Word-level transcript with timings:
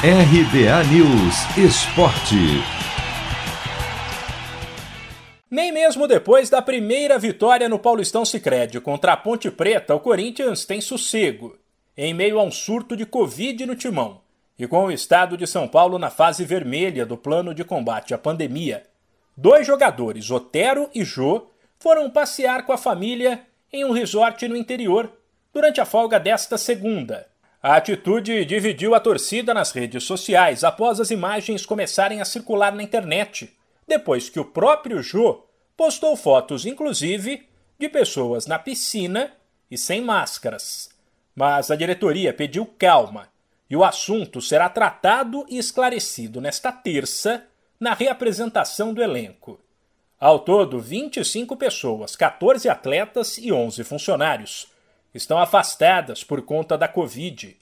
RBA 0.00 0.84
News 0.92 1.58
Esporte. 1.58 2.36
Nem 5.50 5.72
mesmo 5.72 6.06
depois 6.06 6.48
da 6.48 6.62
primeira 6.62 7.18
vitória 7.18 7.68
no 7.68 7.80
Paulistão 7.80 8.24
Sicredi 8.24 8.80
contra 8.80 9.14
a 9.14 9.16
Ponte 9.16 9.50
Preta, 9.50 9.96
o 9.96 9.98
Corinthians 9.98 10.64
tem 10.64 10.80
sossego, 10.80 11.58
em 11.96 12.14
meio 12.14 12.38
a 12.38 12.44
um 12.44 12.50
surto 12.52 12.96
de 12.96 13.04
Covid 13.04 13.66
no 13.66 13.74
timão 13.74 14.20
e 14.56 14.68
com 14.68 14.84
o 14.84 14.92
estado 14.92 15.36
de 15.36 15.48
São 15.48 15.66
Paulo 15.66 15.98
na 15.98 16.10
fase 16.10 16.44
vermelha 16.44 17.04
do 17.04 17.16
plano 17.16 17.52
de 17.52 17.64
combate 17.64 18.14
à 18.14 18.18
pandemia. 18.18 18.84
Dois 19.36 19.66
jogadores, 19.66 20.30
Otero 20.30 20.88
e 20.94 21.02
Jô, 21.02 21.50
foram 21.76 22.08
passear 22.08 22.64
com 22.64 22.72
a 22.72 22.78
família 22.78 23.40
em 23.72 23.84
um 23.84 23.90
resort 23.90 24.46
no 24.46 24.56
interior 24.56 25.10
durante 25.52 25.80
a 25.80 25.84
folga 25.84 26.20
desta 26.20 26.56
segunda. 26.56 27.26
A 27.60 27.74
atitude 27.74 28.44
dividiu 28.44 28.94
a 28.94 29.00
torcida 29.00 29.52
nas 29.52 29.72
redes 29.72 30.04
sociais 30.04 30.62
após 30.62 31.00
as 31.00 31.10
imagens 31.10 31.66
começarem 31.66 32.20
a 32.20 32.24
circular 32.24 32.72
na 32.72 32.84
internet, 32.84 33.52
depois 33.86 34.28
que 34.28 34.38
o 34.38 34.44
próprio 34.44 35.02
Jô 35.02 35.44
postou 35.76 36.16
fotos, 36.16 36.64
inclusive, 36.64 37.48
de 37.76 37.88
pessoas 37.88 38.46
na 38.46 38.60
piscina 38.60 39.32
e 39.68 39.76
sem 39.76 40.00
máscaras. 40.00 40.90
Mas 41.34 41.68
a 41.68 41.74
diretoria 41.74 42.32
pediu 42.32 42.64
calma 42.64 43.28
e 43.68 43.76
o 43.76 43.82
assunto 43.82 44.40
será 44.40 44.68
tratado 44.68 45.44
e 45.48 45.58
esclarecido 45.58 46.40
nesta 46.40 46.70
terça 46.70 47.44
na 47.78 47.92
reapresentação 47.92 48.94
do 48.94 49.02
elenco. 49.02 49.60
Ao 50.20 50.38
todo, 50.38 50.78
25 50.78 51.56
pessoas, 51.56 52.14
14 52.14 52.68
atletas 52.68 53.36
e 53.36 53.52
11 53.52 53.82
funcionários 53.82 54.77
estão 55.14 55.38
afastadas 55.38 56.22
por 56.22 56.42
conta 56.42 56.76
da 56.76 56.88
Covid. 56.88 57.56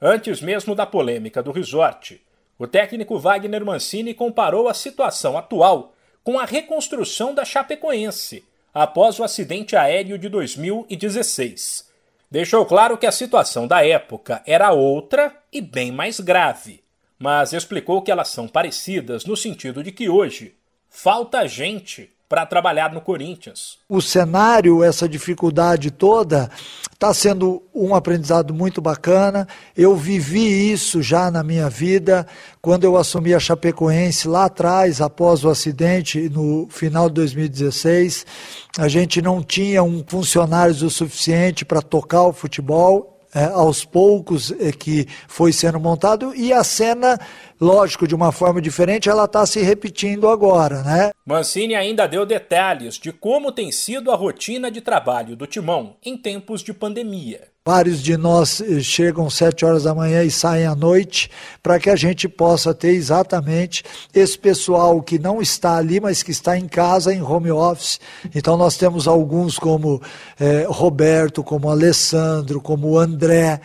Antes 0.00 0.40
mesmo 0.40 0.74
da 0.74 0.86
polêmica 0.86 1.42
do 1.42 1.52
resort, 1.52 2.20
o 2.58 2.66
técnico 2.66 3.18
Wagner 3.18 3.64
Mancini 3.64 4.14
comparou 4.14 4.68
a 4.68 4.74
situação 4.74 5.36
atual 5.36 5.94
com 6.24 6.38
a 6.38 6.44
reconstrução 6.44 7.34
da 7.34 7.44
Chapecoense 7.44 8.44
após 8.74 9.18
o 9.18 9.24
acidente 9.24 9.76
aéreo 9.76 10.18
de 10.18 10.28
2016. 10.28 11.88
Deixou 12.30 12.66
claro 12.66 12.98
que 12.98 13.06
a 13.06 13.12
situação 13.12 13.66
da 13.66 13.84
época 13.86 14.42
era 14.46 14.72
outra 14.72 15.34
e 15.52 15.60
bem 15.60 15.90
mais 15.90 16.20
grave, 16.20 16.84
mas 17.18 17.52
explicou 17.52 18.02
que 18.02 18.10
elas 18.10 18.28
são 18.28 18.46
parecidas 18.46 19.24
no 19.24 19.36
sentido 19.36 19.82
de 19.82 19.90
que 19.90 20.08
hoje 20.08 20.54
falta 20.90 21.48
gente 21.48 22.12
para 22.28 22.44
trabalhar 22.44 22.92
no 22.92 23.00
Corinthians. 23.00 23.78
O 23.88 24.02
cenário, 24.02 24.84
essa 24.84 25.08
dificuldade 25.08 25.90
toda, 25.90 26.50
está 26.92 27.14
sendo 27.14 27.62
um 27.74 27.94
aprendizado 27.94 28.52
muito 28.52 28.82
bacana. 28.82 29.48
Eu 29.74 29.96
vivi 29.96 30.70
isso 30.70 31.00
já 31.00 31.30
na 31.30 31.42
minha 31.42 31.70
vida, 31.70 32.26
quando 32.60 32.84
eu 32.84 32.96
assumi 32.98 33.32
a 33.32 33.40
Chapecoense 33.40 34.28
lá 34.28 34.44
atrás, 34.44 35.00
após 35.00 35.42
o 35.44 35.48
acidente, 35.48 36.28
no 36.28 36.68
final 36.68 37.08
de 37.08 37.14
2016. 37.14 38.26
A 38.76 38.88
gente 38.88 39.22
não 39.22 39.42
tinha 39.42 39.82
um 39.82 40.04
funcionário 40.06 40.74
o 40.84 40.90
suficiente 40.90 41.64
para 41.64 41.80
tocar 41.80 42.24
o 42.24 42.32
futebol 42.32 43.18
é, 43.34 43.44
aos 43.44 43.84
poucos 43.84 44.50
é, 44.52 44.72
que 44.72 45.06
foi 45.26 45.52
sendo 45.52 45.78
montado 45.78 46.34
e 46.34 46.52
a 46.52 46.64
cena, 46.64 47.20
lógico, 47.60 48.06
de 48.06 48.14
uma 48.14 48.32
forma 48.32 48.60
diferente, 48.60 49.08
ela 49.08 49.24
está 49.24 49.44
se 49.46 49.60
repetindo 49.60 50.28
agora, 50.28 50.82
né? 50.82 51.10
Mancini 51.26 51.74
ainda 51.74 52.06
deu 52.06 52.24
detalhes 52.24 52.94
de 52.94 53.12
como 53.12 53.52
tem 53.52 53.70
sido 53.70 54.10
a 54.10 54.16
rotina 54.16 54.70
de 54.70 54.80
trabalho 54.80 55.36
do 55.36 55.46
Timão 55.46 55.96
em 56.04 56.16
tempos 56.16 56.62
de 56.62 56.72
pandemia. 56.72 57.48
Vários 57.68 58.02
de 58.02 58.16
nós 58.16 58.62
eh, 58.62 58.80
chegam 58.80 59.28
sete 59.28 59.62
horas 59.62 59.82
da 59.82 59.94
manhã 59.94 60.24
e 60.24 60.30
saem 60.30 60.64
à 60.64 60.74
noite 60.74 61.30
para 61.62 61.78
que 61.78 61.90
a 61.90 61.96
gente 61.96 62.26
possa 62.26 62.72
ter 62.72 62.92
exatamente 62.92 63.84
esse 64.14 64.38
pessoal 64.38 65.02
que 65.02 65.18
não 65.18 65.42
está 65.42 65.76
ali, 65.76 66.00
mas 66.00 66.22
que 66.22 66.30
está 66.30 66.56
em 66.56 66.66
casa, 66.66 67.12
em 67.12 67.20
home 67.20 67.50
office. 67.50 68.00
Então 68.34 68.56
nós 68.56 68.78
temos 68.78 69.06
alguns 69.06 69.58
como 69.58 70.00
eh, 70.40 70.64
Roberto, 70.66 71.44
como 71.44 71.68
Alessandro, 71.68 72.58
como 72.58 72.98
André, 72.98 73.60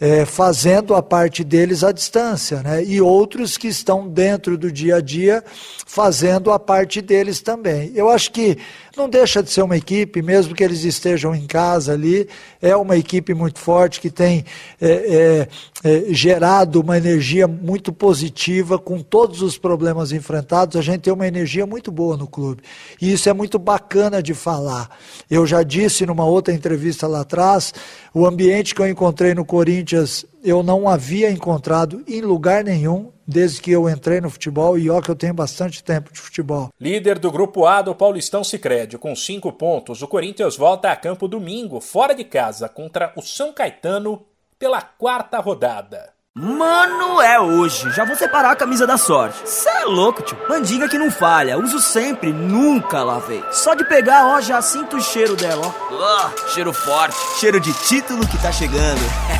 é, 0.00 0.24
fazendo 0.24 0.94
a 0.94 1.02
parte 1.02 1.44
deles 1.44 1.84
à 1.84 1.92
distância, 1.92 2.62
né? 2.62 2.82
e 2.82 3.00
outros 3.00 3.58
que 3.58 3.68
estão 3.68 4.08
dentro 4.08 4.56
do 4.56 4.72
dia 4.72 4.96
a 4.96 5.00
dia 5.00 5.44
fazendo 5.86 6.50
a 6.50 6.58
parte 6.58 7.02
deles 7.02 7.40
também. 7.40 7.92
Eu 7.94 8.08
acho 8.08 8.32
que 8.32 8.56
não 8.96 9.08
deixa 9.08 9.42
de 9.42 9.50
ser 9.50 9.62
uma 9.62 9.76
equipe, 9.76 10.22
mesmo 10.22 10.54
que 10.54 10.64
eles 10.64 10.84
estejam 10.84 11.34
em 11.34 11.46
casa 11.46 11.92
ali, 11.92 12.28
é 12.60 12.74
uma 12.76 12.96
equipe 12.96 13.32
muito 13.34 13.58
forte 13.58 14.00
que 14.00 14.10
tem 14.10 14.44
é, 14.80 14.88
é, 14.90 15.48
é, 15.84 16.14
gerado 16.14 16.80
uma 16.80 16.96
energia 16.96 17.46
muito 17.46 17.92
positiva 17.92 18.78
com 18.78 19.00
todos 19.00 19.42
os 19.42 19.56
problemas 19.56 20.12
enfrentados. 20.12 20.76
A 20.76 20.82
gente 20.82 21.02
tem 21.02 21.12
uma 21.12 21.26
energia 21.26 21.66
muito 21.66 21.90
boa 21.90 22.16
no 22.16 22.26
clube 22.26 22.62
e 23.00 23.12
isso 23.12 23.28
é 23.28 23.32
muito 23.32 23.58
bacana 23.58 24.22
de 24.22 24.34
falar. 24.34 24.90
Eu 25.30 25.46
já 25.46 25.62
disse 25.62 26.04
numa 26.04 26.24
outra 26.24 26.52
entrevista 26.52 27.06
lá 27.06 27.20
atrás, 27.20 27.72
o 28.12 28.26
ambiente 28.26 28.74
que 28.74 28.82
eu 28.82 28.88
encontrei 28.88 29.34
no 29.34 29.44
Corinthians 29.44 30.26
eu 30.42 30.62
não 30.62 30.88
havia 30.88 31.30
encontrado 31.30 32.02
em 32.08 32.20
lugar 32.22 32.64
nenhum 32.64 33.10
desde 33.30 33.60
que 33.60 33.70
eu 33.70 33.88
entrei 33.88 34.20
no 34.20 34.28
futebol 34.28 34.76
e 34.76 34.90
ó 34.90 35.00
que 35.00 35.10
eu 35.10 35.14
tenho 35.14 35.32
bastante 35.32 35.84
tempo 35.84 36.12
de 36.12 36.20
futebol. 36.20 36.70
Líder 36.80 37.18
do 37.18 37.30
grupo 37.30 37.64
A 37.64 37.80
do 37.80 37.94
Paulistão 37.94 38.42
Sicredi 38.42 38.98
com 38.98 39.14
cinco 39.14 39.52
pontos, 39.52 40.02
o 40.02 40.08
Corinthians 40.08 40.56
volta 40.56 40.90
a 40.90 40.96
campo 40.96 41.28
domingo 41.28 41.80
fora 41.80 42.14
de 42.14 42.24
casa 42.24 42.68
contra 42.68 43.12
o 43.16 43.22
São 43.22 43.52
Caetano 43.52 44.26
pela 44.58 44.82
quarta 44.82 45.38
rodada. 45.38 46.12
Mano, 46.32 47.20
é 47.20 47.40
hoje. 47.40 47.90
Já 47.90 48.04
vou 48.04 48.14
separar 48.14 48.52
a 48.52 48.56
camisa 48.56 48.86
da 48.86 48.96
sorte. 48.96 49.48
Cê 49.48 49.68
é 49.68 49.84
louco, 49.84 50.22
tio. 50.22 50.38
Mandinga 50.48 50.88
que 50.88 50.96
não 50.96 51.10
falha. 51.10 51.58
Uso 51.58 51.80
sempre, 51.80 52.32
nunca 52.32 53.02
lavei. 53.02 53.42
Só 53.50 53.74
de 53.74 53.84
pegar, 53.84 54.26
ó, 54.26 54.40
já 54.40 54.62
sinto 54.62 54.96
o 54.96 55.02
cheiro 55.02 55.34
dela, 55.34 55.62
ó. 55.66 55.94
Uh, 55.94 56.48
cheiro 56.50 56.72
forte. 56.72 57.16
Cheiro 57.40 57.58
de 57.58 57.72
título 57.72 58.26
que 58.28 58.40
tá 58.40 58.52
chegando. 58.52 59.00